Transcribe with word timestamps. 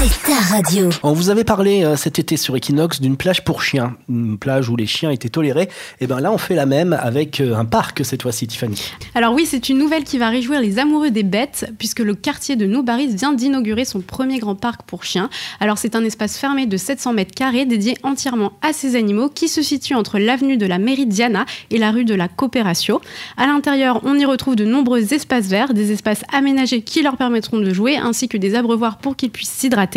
c'est 0.00 0.22
ta 0.22 0.40
radio. 0.54 0.88
On 1.02 1.12
vous 1.12 1.28
avait 1.28 1.44
parlé 1.44 1.84
euh, 1.84 1.94
cet 1.94 2.18
été 2.18 2.38
sur 2.38 2.56
Equinox 2.56 3.02
d'une 3.02 3.18
plage 3.18 3.44
pour 3.44 3.62
chiens, 3.62 3.96
une 4.08 4.38
plage 4.38 4.70
où 4.70 4.76
les 4.76 4.86
chiens 4.86 5.10
étaient 5.10 5.28
tolérés. 5.28 5.68
Et 6.00 6.06
bien 6.06 6.20
là, 6.20 6.32
on 6.32 6.38
fait 6.38 6.54
la 6.54 6.64
même 6.64 6.94
avec 6.98 7.40
euh, 7.40 7.54
un 7.54 7.66
parc 7.66 8.02
cette 8.02 8.22
fois-ci, 8.22 8.46
Tiffany. 8.46 8.80
Alors 9.14 9.34
oui, 9.34 9.44
c'est 9.44 9.68
une 9.68 9.76
nouvelle 9.76 10.04
qui 10.04 10.16
va 10.16 10.30
réjouir 10.30 10.60
les 10.62 10.78
amoureux 10.78 11.10
des 11.10 11.22
bêtes, 11.22 11.70
puisque 11.78 11.98
le 11.98 12.14
quartier 12.14 12.56
de 12.56 12.64
Nobaris 12.64 13.14
vient 13.14 13.34
d'inaugurer 13.34 13.84
son 13.84 14.00
premier 14.00 14.38
grand 14.38 14.54
parc 14.54 14.84
pour 14.84 15.04
chiens. 15.04 15.28
Alors 15.60 15.76
c'est 15.76 15.94
un 15.94 16.04
espace 16.04 16.38
fermé 16.38 16.64
de 16.64 16.78
700 16.78 17.12
mètres 17.12 17.34
carrés 17.34 17.66
dédié 17.66 17.94
entièrement 18.02 18.52
à 18.62 18.72
ces 18.72 18.96
animaux, 18.96 19.28
qui 19.28 19.48
se 19.48 19.60
situe 19.60 19.94
entre 19.94 20.18
l'avenue 20.18 20.56
de 20.56 20.66
la 20.66 20.78
Méridiana 20.78 21.44
et 21.70 21.76
la 21.76 21.90
rue 21.90 22.06
de 22.06 22.14
la 22.14 22.28
Coopératio. 22.28 23.02
À 23.36 23.46
l'intérieur, 23.46 24.00
on 24.04 24.18
y 24.18 24.24
retrouve 24.24 24.56
de 24.56 24.64
nombreux 24.64 25.12
espaces 25.12 25.48
verts, 25.48 25.74
des 25.74 25.92
espaces 25.92 26.22
aménagés 26.32 26.80
qui 26.80 27.02
leur 27.02 27.18
permettront 27.18 27.58
de 27.58 27.70
jouer, 27.74 27.98
ainsi 27.98 28.28
que 28.28 28.38
des 28.38 28.54
abreuvoirs 28.54 28.96
pour 28.96 29.14
qu'ils 29.14 29.30
puissent 29.30 29.50
s'hydrater. 29.50 29.89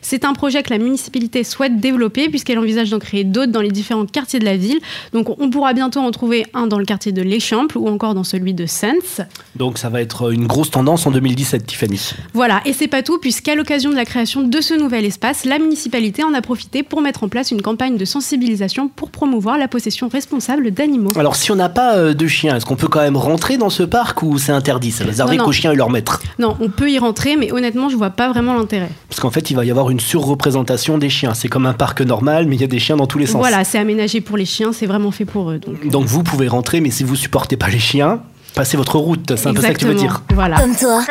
C'est 0.00 0.24
un 0.24 0.32
projet 0.32 0.62
que 0.62 0.70
la 0.70 0.78
municipalité 0.78 1.44
souhaite 1.44 1.80
développer 1.80 2.28
puisqu'elle 2.28 2.58
envisage 2.58 2.90
d'en 2.90 2.98
créer 2.98 3.24
d'autres 3.24 3.52
dans 3.52 3.60
les 3.60 3.70
différents 3.70 4.06
quartiers 4.06 4.38
de 4.38 4.44
la 4.44 4.56
ville. 4.56 4.80
Donc 5.12 5.28
on 5.40 5.50
pourra 5.50 5.72
bientôt 5.72 6.00
en 6.00 6.10
trouver 6.10 6.46
un 6.54 6.66
dans 6.66 6.78
le 6.78 6.84
quartier 6.84 7.12
de 7.12 7.22
l'Échample 7.22 7.78
ou 7.78 7.88
encore 7.88 8.14
dans 8.14 8.24
celui 8.24 8.54
de 8.54 8.66
Sens. 8.66 9.20
Donc 9.56 9.78
ça 9.78 9.88
va 9.88 10.00
être 10.00 10.32
une 10.32 10.46
grosse 10.46 10.70
tendance 10.70 11.06
en 11.06 11.10
2017, 11.10 11.66
Tiffany. 11.66 12.12
Voilà, 12.34 12.60
et 12.64 12.72
c'est 12.72 12.88
pas 12.88 13.02
tout 13.02 13.18
puisqu'à 13.18 13.54
l'occasion 13.54 13.90
de 13.90 13.96
la 13.96 14.04
création 14.04 14.42
de 14.42 14.60
ce 14.60 14.74
nouvel 14.74 15.04
espace, 15.04 15.44
la 15.44 15.58
municipalité 15.58 16.24
en 16.24 16.34
a 16.34 16.40
profité 16.42 16.82
pour 16.82 17.00
mettre 17.00 17.24
en 17.24 17.28
place 17.28 17.50
une 17.50 17.62
campagne 17.62 17.96
de 17.96 18.04
sensibilisation 18.04 18.88
pour 18.88 19.10
promouvoir 19.10 19.58
la 19.58 19.68
possession 19.68 20.08
responsable 20.08 20.70
d'animaux. 20.70 21.12
Alors 21.16 21.36
si 21.36 21.50
on 21.50 21.56
n'a 21.56 21.68
pas 21.68 21.96
euh, 21.96 22.14
de 22.14 22.26
chien, 22.26 22.56
est-ce 22.56 22.66
qu'on 22.66 22.76
peut 22.76 22.88
quand 22.88 23.00
même 23.00 23.16
rentrer 23.16 23.56
dans 23.56 23.70
ce 23.70 23.82
parc 23.82 24.22
ou 24.22 24.38
c'est 24.38 24.52
interdit? 24.52 24.92
C'est 24.92 25.04
réservé 25.04 25.36
qu'aux 25.36 25.52
chiens 25.52 25.72
et 25.72 25.76
leur 25.76 25.90
maître 25.90 26.22
Non, 26.38 26.56
on 26.60 26.68
peut 26.68 26.90
y 26.90 26.98
rentrer, 26.98 27.36
mais 27.36 27.52
honnêtement, 27.52 27.88
je 27.88 27.96
vois 27.96 28.10
pas 28.10 28.28
vraiment 28.28 28.54
l'intérêt. 28.54 28.90
Parce 29.12 29.20
qu'en 29.20 29.30
fait, 29.30 29.50
il 29.50 29.56
va 29.56 29.66
y 29.66 29.70
avoir 29.70 29.90
une 29.90 30.00
surreprésentation 30.00 30.96
des 30.96 31.10
chiens. 31.10 31.34
C'est 31.34 31.48
comme 31.48 31.66
un 31.66 31.74
parc 31.74 32.00
normal, 32.00 32.46
mais 32.46 32.56
il 32.56 32.62
y 32.62 32.64
a 32.64 32.66
des 32.66 32.78
chiens 32.78 32.96
dans 32.96 33.06
tous 33.06 33.18
les 33.18 33.26
sens. 33.26 33.42
Voilà, 33.42 33.62
c'est 33.62 33.76
aménagé 33.78 34.22
pour 34.22 34.38
les 34.38 34.46
chiens, 34.46 34.72
c'est 34.72 34.86
vraiment 34.86 35.10
fait 35.10 35.26
pour 35.26 35.50
eux. 35.50 35.58
Donc, 35.58 35.86
Donc 35.86 36.06
vous 36.06 36.22
pouvez 36.22 36.48
rentrer, 36.48 36.80
mais 36.80 36.90
si 36.90 37.04
vous 37.04 37.14
supportez 37.14 37.58
pas 37.58 37.68
les 37.68 37.78
chiens, 37.78 38.20
passez 38.54 38.78
votre 38.78 38.96
route. 38.98 39.36
C'est 39.36 39.48
un 39.48 39.52
peu 39.52 39.60
ça 39.60 39.74
que 39.74 39.78
tu 39.80 39.84
veux 39.84 39.94
dire. 39.94 40.22
Voilà. 40.32 40.58
Comme 40.58 40.74
toi, 40.74 41.04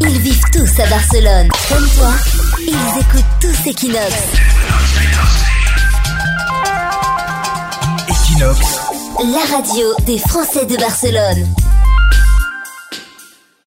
ils 0.00 0.18
vivent 0.20 0.44
tous 0.50 0.80
à 0.80 0.86
Barcelone. 0.88 1.48
Comme 1.68 1.86
toi, 1.94 2.14
ils 2.58 3.00
écoutent 3.00 3.24
tous 3.38 3.68
Equinox. 3.68 4.14
Equinox, 8.08 8.80
La 9.18 9.56
radio 9.58 9.84
des 10.06 10.16
Français 10.16 10.64
de 10.64 10.76
Barcelone. 10.78 11.46